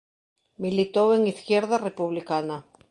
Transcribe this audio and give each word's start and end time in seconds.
Militou 0.63 1.07
en 1.17 1.23
Izquierda 1.33 1.75
Republicana. 1.87 2.57